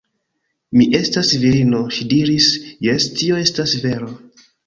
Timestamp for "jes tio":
2.87-3.39